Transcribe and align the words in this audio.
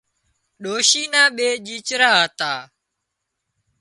ڏوشي 0.63 1.03
نا 1.13 1.23
ٻي 1.35 1.47
ڄيچرا 1.65 2.11
هتا 2.21 2.53